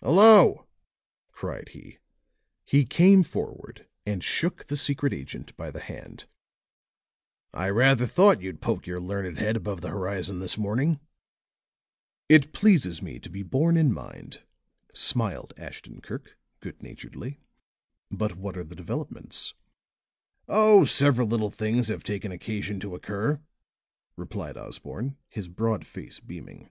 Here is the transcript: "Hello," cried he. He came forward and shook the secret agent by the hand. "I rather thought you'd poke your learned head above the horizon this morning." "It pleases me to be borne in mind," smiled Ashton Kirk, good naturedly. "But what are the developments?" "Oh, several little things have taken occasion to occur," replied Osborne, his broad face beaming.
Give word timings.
"Hello," 0.00 0.64
cried 1.32 1.68
he. 1.72 1.98
He 2.64 2.86
came 2.86 3.22
forward 3.22 3.86
and 4.06 4.24
shook 4.24 4.68
the 4.68 4.74
secret 4.74 5.12
agent 5.12 5.54
by 5.54 5.70
the 5.70 5.80
hand. 5.80 6.24
"I 7.52 7.68
rather 7.68 8.06
thought 8.06 8.40
you'd 8.40 8.62
poke 8.62 8.86
your 8.86 8.98
learned 9.00 9.36
head 9.38 9.54
above 9.54 9.82
the 9.82 9.90
horizon 9.90 10.40
this 10.40 10.56
morning." 10.56 10.98
"It 12.26 12.54
pleases 12.54 13.02
me 13.02 13.18
to 13.18 13.28
be 13.28 13.42
borne 13.42 13.76
in 13.76 13.92
mind," 13.92 14.40
smiled 14.94 15.52
Ashton 15.58 16.00
Kirk, 16.00 16.38
good 16.60 16.82
naturedly. 16.82 17.38
"But 18.10 18.34
what 18.36 18.56
are 18.56 18.64
the 18.64 18.76
developments?" 18.76 19.52
"Oh, 20.48 20.86
several 20.86 21.28
little 21.28 21.50
things 21.50 21.88
have 21.88 22.02
taken 22.02 22.32
occasion 22.32 22.80
to 22.80 22.94
occur," 22.94 23.42
replied 24.16 24.56
Osborne, 24.56 25.18
his 25.28 25.48
broad 25.48 25.84
face 25.84 26.18
beaming. 26.18 26.70